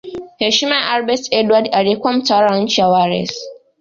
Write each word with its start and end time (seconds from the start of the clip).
Heshima 0.39 0.75
ya 0.75 0.89
Albert 0.89 1.27
Edward 1.31 1.69
aliyekuwa 1.71 2.13
mtawala 2.13 2.47
wa 2.51 2.59
nchi 2.59 2.81
ya 2.81 2.87
Wales 2.89 3.49